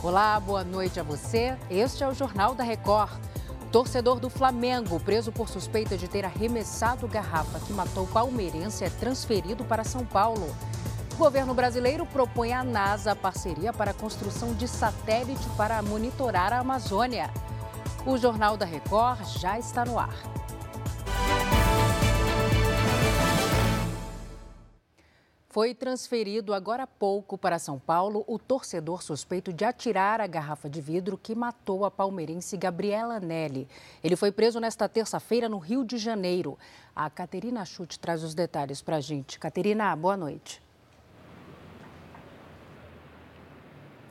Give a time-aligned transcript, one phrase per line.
[0.00, 1.56] Olá, boa noite a você.
[1.68, 3.20] Este é o Jornal da Record.
[3.72, 9.64] Torcedor do Flamengo, preso por suspeita de ter arremessado garrafa que matou palmeirense, é transferido
[9.64, 10.54] para São Paulo.
[11.14, 16.52] O governo brasileiro propõe à NASA a parceria para a construção de satélite para monitorar
[16.52, 17.28] a Amazônia.
[18.06, 20.14] O Jornal da Record já está no ar.
[25.50, 30.68] Foi transferido agora há pouco para São Paulo o torcedor suspeito de atirar a garrafa
[30.68, 33.66] de vidro que matou a palmeirense Gabriela Nelly.
[34.04, 36.58] Ele foi preso nesta terça-feira no Rio de Janeiro.
[36.94, 39.38] A Caterina Chute traz os detalhes para a gente.
[39.38, 40.67] Caterina, boa noite.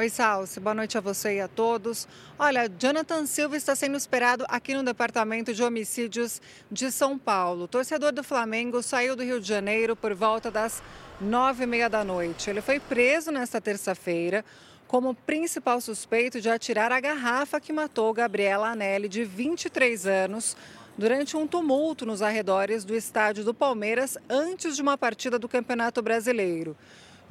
[0.00, 0.58] Oi, Salsi.
[0.60, 2.08] Boa noite a você e a todos.
[2.38, 6.40] Olha, Jonathan Silva está sendo esperado aqui no Departamento de Homicídios
[6.72, 7.64] de São Paulo.
[7.64, 10.82] O torcedor do Flamengo saiu do Rio de Janeiro por volta das
[11.20, 12.48] nove e meia da noite.
[12.48, 14.42] Ele foi preso nesta terça-feira
[14.88, 20.56] como principal suspeito de atirar a garrafa que matou Gabriela Anelli, de 23 anos,
[20.96, 26.00] durante um tumulto nos arredores do estádio do Palmeiras antes de uma partida do Campeonato
[26.00, 26.74] Brasileiro.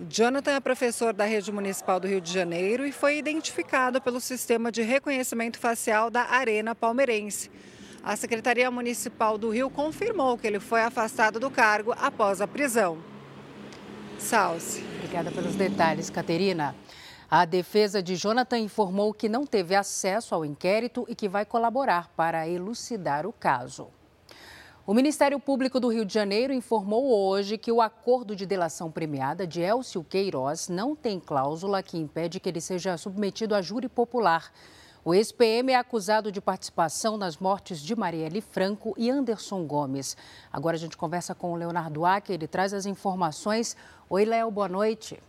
[0.08, 4.72] Jonathan é professor da Rede Municipal do Rio de Janeiro e foi identificado pelo sistema
[4.72, 7.52] de reconhecimento facial da Arena Palmeirense.
[8.02, 12.98] A Secretaria Municipal do Rio confirmou que ele foi afastado do cargo após a prisão.
[14.18, 14.82] Salce.
[15.00, 16.74] Obrigada pelos detalhes, Caterina.
[17.30, 22.10] A defesa de Jonathan informou que não teve acesso ao inquérito e que vai colaborar
[22.16, 23.90] para elucidar o caso.
[24.90, 29.46] O Ministério Público do Rio de Janeiro informou hoje que o acordo de delação premiada
[29.46, 34.52] de Elcio Queiroz não tem cláusula que impede que ele seja submetido a júri popular.
[35.06, 40.18] O ex-PM é acusado de participação nas mortes de Marielle Franco e Anderson Gomes.
[40.52, 43.78] Agora a gente conversa com o Leonardo Acker, ele traz as informações.
[44.10, 45.22] Oi, Léo, boa noite.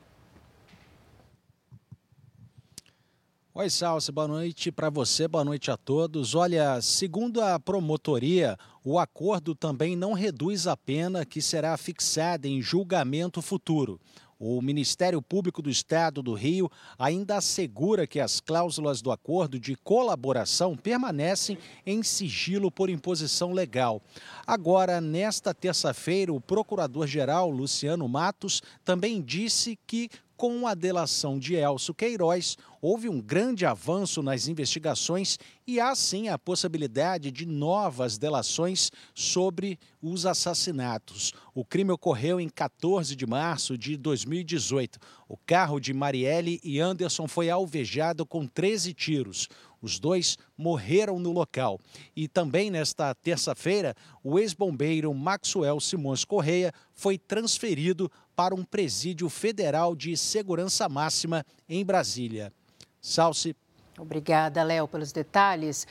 [3.53, 6.37] Oi, Salsa, boa noite para você, boa noite a todos.
[6.37, 12.63] Olha, segundo a promotoria, o acordo também não reduz a pena que será fixada em
[12.63, 14.01] julgamento futuro.
[14.39, 19.75] O Ministério Público do Estado do Rio ainda assegura que as cláusulas do acordo de
[19.75, 24.01] colaboração permanecem em sigilo por imposição legal.
[24.47, 30.09] Agora, nesta terça-feira, o procurador-geral Luciano Matos também disse que
[30.41, 36.31] com a delação de Elcio Queiroz, houve um grande avanço nas investigações e há sim
[36.31, 41.35] a possibilidade de novas delações sobre os assassinatos.
[41.55, 44.99] O crime ocorreu em 14 de março de 2018.
[45.29, 49.47] O carro de Marielle e Anderson foi alvejado com 13 tiros.
[49.83, 51.79] Os dois morreram no local.
[52.15, 59.95] E também nesta terça-feira, o ex-bombeiro Maxwell Simões Correia foi transferido para um presídio federal
[59.95, 62.51] de segurança máxima em Brasília.
[62.99, 63.55] Salce.
[63.99, 65.87] Obrigada, Léo, pelos detalhes.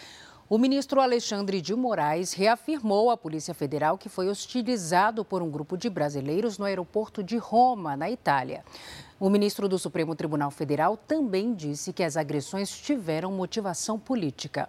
[0.49, 5.77] O ministro Alexandre de Moraes reafirmou à Polícia Federal que foi hostilizado por um grupo
[5.77, 8.65] de brasileiros no aeroporto de Roma, na Itália.
[9.19, 14.67] O ministro do Supremo Tribunal Federal também disse que as agressões tiveram motivação política.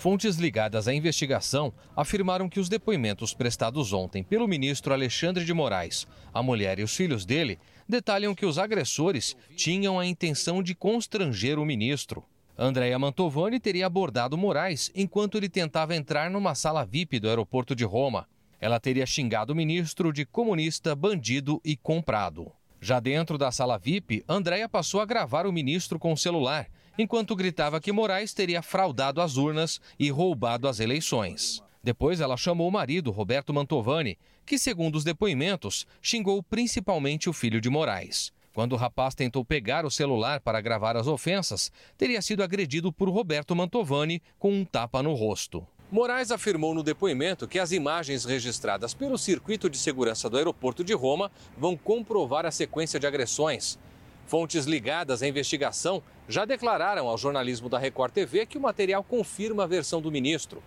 [0.00, 6.08] Fontes ligadas à investigação afirmaram que os depoimentos prestados ontem pelo ministro Alexandre de Moraes,
[6.32, 11.58] a mulher e os filhos dele, detalham que os agressores tinham a intenção de constranger
[11.58, 12.24] o ministro.
[12.56, 17.84] Andréa Mantovani teria abordado Moraes enquanto ele tentava entrar numa sala VIP do aeroporto de
[17.84, 18.26] Roma.
[18.58, 22.50] Ela teria xingado o ministro de comunista, bandido e comprado.
[22.80, 27.34] Já dentro da sala VIP, Andréa passou a gravar o ministro com o celular enquanto
[27.34, 31.62] gritava que Moraes teria fraudado as urnas e roubado as eleições.
[31.82, 37.58] Depois ela chamou o marido, Roberto Mantovani, que, segundo os depoimentos, xingou principalmente o filho
[37.58, 38.30] de Moraes.
[38.52, 43.08] Quando o rapaz tentou pegar o celular para gravar as ofensas, teria sido agredido por
[43.08, 45.66] Roberto Mantovani com um tapa no rosto.
[45.90, 50.92] Moraes afirmou no depoimento que as imagens registradas pelo circuito de segurança do aeroporto de
[50.92, 53.78] Roma vão comprovar a sequência de agressões.
[54.26, 59.64] Fontes ligadas à investigação já declararam ao jornalismo da Record TV que o material confirma
[59.64, 60.62] a versão do ministro.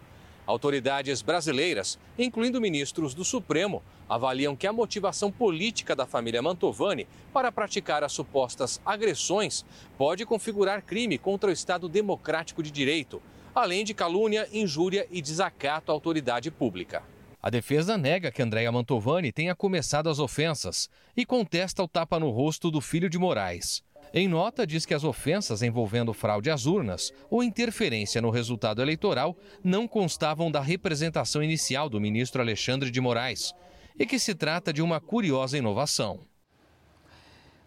[0.46, 7.50] Autoridades brasileiras, incluindo ministros do Supremo, avaliam que a motivação política da família Mantovani para
[7.50, 9.64] praticar as supostas agressões
[9.98, 13.22] pode configurar crime contra o Estado Democrático de Direito,
[13.56, 17.04] além de calúnia, injúria e desacato à autoridade pública.
[17.42, 22.30] A defesa nega que Andréa Mantovani tenha começado as ofensas e contesta o tapa no
[22.30, 23.82] rosto do filho de Moraes.
[24.16, 29.36] Em nota, diz que as ofensas envolvendo fraude às urnas ou interferência no resultado eleitoral
[29.64, 33.56] não constavam da representação inicial do ministro Alexandre de Moraes
[33.98, 36.20] e que se trata de uma curiosa inovação.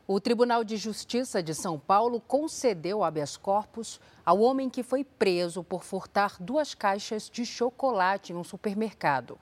[0.06, 5.64] O Tribunal de Justiça de São Paulo concedeu habeas corpus ao homem que foi preso
[5.64, 9.36] por furtar duas caixas de chocolate em um supermercado.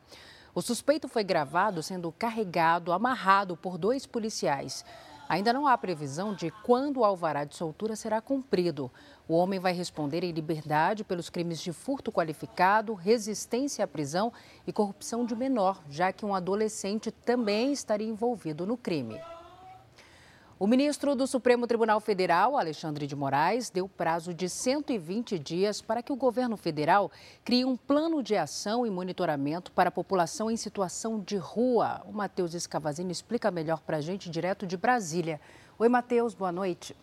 [0.54, 4.82] O suspeito foi gravado sendo carregado, amarrado por dois policiais.
[5.28, 8.90] Ainda não há previsão de quando o alvará de soltura será cumprido.
[9.26, 14.32] O homem vai responder em liberdade pelos crimes de furto qualificado, resistência à prisão
[14.66, 19.18] e corrupção de menor, já que um adolescente também estaria envolvido no crime.
[20.64, 26.02] O ministro do Supremo Tribunal Federal, Alexandre de Moraes, deu prazo de 120 dias para
[26.02, 27.12] que o governo federal
[27.44, 32.00] crie um plano de ação e monitoramento para a população em situação de rua.
[32.06, 35.38] O Matheus Escavazini explica melhor para a gente direto de Brasília.
[35.78, 36.96] Oi, Matheus, boa noite.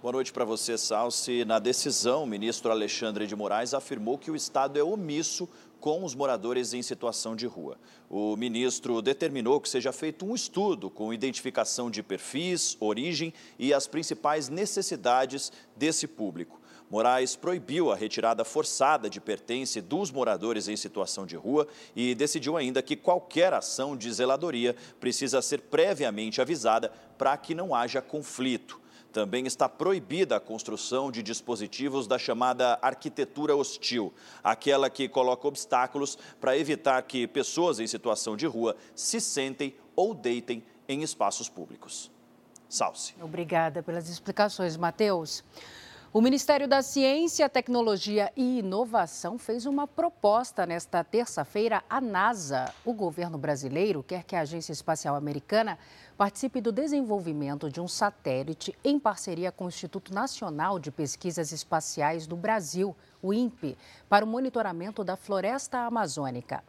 [0.00, 1.44] Boa noite para você, Salsi.
[1.44, 5.48] Na decisão, o ministro Alexandre de Moraes afirmou que o Estado é omisso
[5.80, 7.78] com os moradores em situação de rua.
[8.08, 13.86] O ministro determinou que seja feito um estudo com identificação de perfis, origem e as
[13.86, 16.60] principais necessidades desse público.
[16.88, 22.56] Moraes proibiu a retirada forçada de pertence dos moradores em situação de rua e decidiu
[22.56, 28.80] ainda que qualquer ação de zeladoria precisa ser previamente avisada para que não haja conflito.
[29.16, 34.12] Também está proibida a construção de dispositivos da chamada arquitetura hostil,
[34.44, 40.12] aquela que coloca obstáculos para evitar que pessoas em situação de rua se sentem ou
[40.12, 42.10] deitem em espaços públicos.
[42.68, 43.14] Salce.
[43.18, 45.42] Obrigada pelas explicações, Matheus.
[46.16, 52.72] O Ministério da Ciência, Tecnologia e Inovação fez uma proposta nesta terça-feira à NASA.
[52.86, 55.78] O governo brasileiro quer que a Agência Espacial Americana
[56.16, 62.26] participe do desenvolvimento de um satélite em parceria com o Instituto Nacional de Pesquisas Espaciais
[62.26, 63.76] do Brasil, o INPE,
[64.08, 66.64] para o monitoramento da floresta amazônica.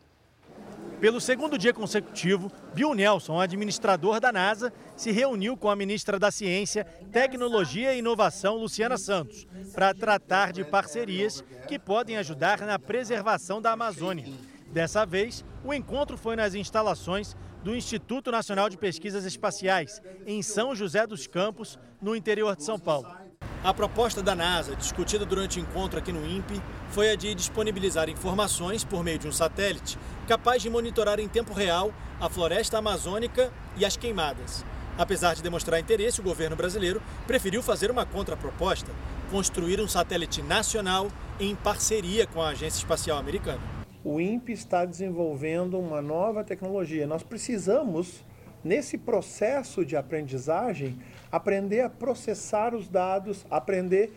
[0.99, 6.31] Pelo segundo dia consecutivo, Bill Nelson, administrador da NASA, se reuniu com a ministra da
[6.31, 13.61] Ciência, Tecnologia e Inovação, Luciana Santos, para tratar de parcerias que podem ajudar na preservação
[13.61, 14.25] da Amazônia.
[14.71, 20.75] Dessa vez, o encontro foi nas instalações do Instituto Nacional de Pesquisas Espaciais, em São
[20.75, 23.26] José dos Campos, no interior de São Paulo.
[23.67, 28.09] A proposta da NASA, discutida durante o encontro aqui no INPE, foi a de disponibilizar
[28.09, 33.51] informações por meio de um satélite capaz de monitorar em tempo real a floresta amazônica
[33.75, 34.63] e as queimadas.
[34.97, 38.89] Apesar de demonstrar interesse, o governo brasileiro preferiu fazer uma contraproposta:
[39.29, 43.59] construir um satélite nacional em parceria com a Agência Espacial Americana.
[44.01, 47.05] O INPE está desenvolvendo uma nova tecnologia.
[47.05, 48.23] Nós precisamos,
[48.63, 50.97] nesse processo de aprendizagem,
[51.31, 54.11] aprender a processar os dados, aprender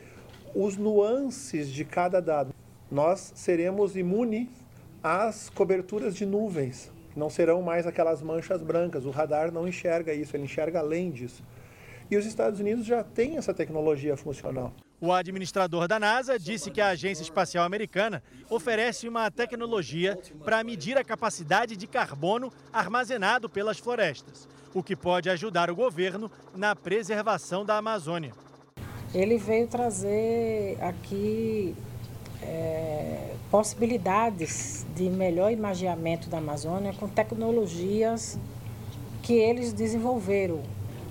[0.55, 2.55] os nuances de cada dado.
[2.91, 4.49] Nós seremos imunes
[5.03, 9.05] às coberturas de nuvens, não serão mais aquelas manchas brancas.
[9.05, 11.43] O radar não enxerga isso, ele enxerga além disso.
[12.11, 14.73] E os Estados Unidos já têm essa tecnologia funcional.
[15.01, 20.99] O administrador da NASA disse que a Agência Espacial Americana oferece uma tecnologia para medir
[20.99, 27.65] a capacidade de carbono armazenado pelas florestas o que pode ajudar o governo na preservação
[27.65, 28.33] da Amazônia.
[29.13, 31.75] Ele veio trazer aqui
[32.43, 38.39] é, possibilidades de melhor imagiamento da Amazônia com tecnologias
[39.23, 40.63] que eles desenvolveram.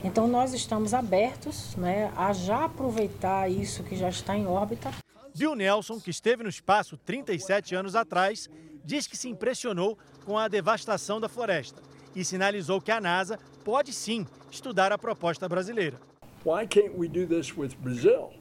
[0.04, 4.92] Então nós estamos abertos né, a já aproveitar isso que já está em órbita.
[5.36, 8.50] Bill Nelson, que esteve no espaço 37 anos atrás,
[8.84, 11.82] diz que se impressionou com a devastação da floresta
[12.16, 16.00] e sinalizou que a NASA pode sim estudar a proposta brasileira.
[16.46, 18.32] Why can't we do this with Brazil?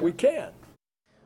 [0.00, 0.52] We can.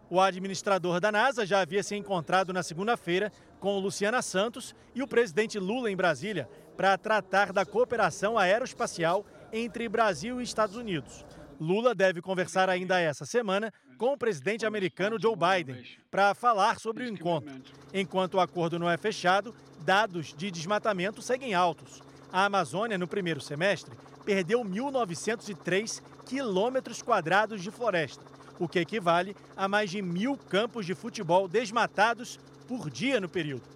[0.09, 5.07] O administrador da NASA já havia se encontrado na segunda-feira com Luciana Santos e o
[5.07, 11.25] presidente Lula em Brasília para tratar da cooperação aeroespacial entre Brasil e Estados Unidos.
[11.59, 17.05] Lula deve conversar ainda essa semana com o presidente americano Joe Biden para falar sobre
[17.05, 17.55] o encontro.
[17.95, 22.03] Enquanto o acordo não é fechado, dados de desmatamento seguem altos.
[22.31, 28.23] A Amazônia, no primeiro semestre, perdeu 1.903 quilômetros quadrados de floresta,
[28.59, 33.76] o que equivale a mais de mil campos de futebol desmatados por dia no período.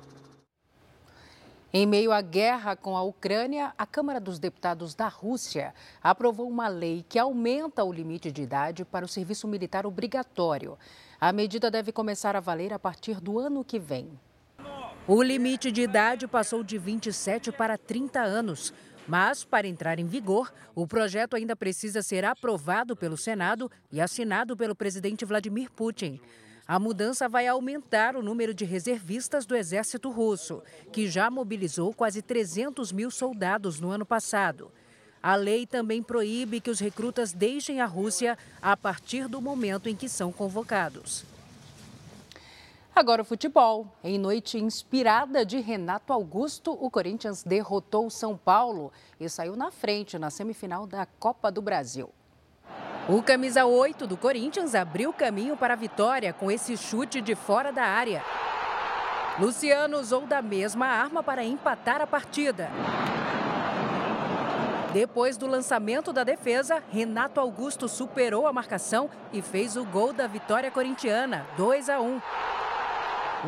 [1.72, 5.72] Em meio à guerra com a Ucrânia, a Câmara dos Deputados da Rússia
[6.02, 10.76] aprovou uma lei que aumenta o limite de idade para o serviço militar obrigatório.
[11.20, 14.10] A medida deve começar a valer a partir do ano que vem.
[15.06, 18.74] O limite de idade passou de 27 para 30 anos.
[19.06, 24.56] Mas, para entrar em vigor, o projeto ainda precisa ser aprovado pelo Senado e assinado
[24.56, 26.20] pelo presidente Vladimir Putin.
[26.70, 30.62] A mudança vai aumentar o número de reservistas do exército russo,
[30.92, 34.70] que já mobilizou quase 300 mil soldados no ano passado.
[35.20, 39.96] A lei também proíbe que os recrutas deixem a Rússia a partir do momento em
[39.96, 41.24] que são convocados.
[42.94, 43.88] Agora o futebol.
[44.04, 49.72] Em noite inspirada de Renato Augusto, o Corinthians derrotou o São Paulo e saiu na
[49.72, 52.10] frente na semifinal da Copa do Brasil.
[53.12, 57.72] O camisa 8 do Corinthians abriu caminho para a vitória com esse chute de fora
[57.72, 58.22] da área.
[59.36, 62.70] Luciano usou da mesma arma para empatar a partida.
[64.92, 70.28] Depois do lançamento da defesa, Renato Augusto superou a marcação e fez o gol da
[70.28, 72.20] vitória corintiana, 2 a 1.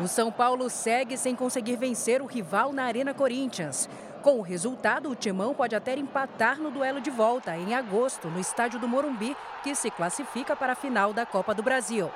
[0.03, 3.87] O São Paulo segue sem conseguir vencer o rival na Arena Corinthians.
[4.23, 8.39] Com o resultado, o Timão pode até empatar no duelo de volta em agosto, no
[8.39, 12.09] estádio do Morumbi, que se classifica para a final da Copa do Brasil.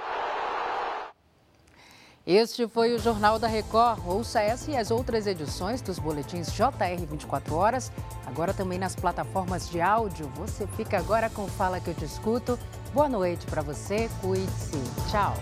[2.26, 4.00] Este foi o Jornal da Record.
[4.08, 7.92] Ouça essa e as outras edições dos boletins JR 24 horas,
[8.26, 10.32] agora também nas plataformas de áudio.
[10.36, 12.58] Você fica agora com Fala que eu te escuto.
[12.94, 14.82] Boa noite para você, cuide-se.
[15.12, 15.34] Tchau.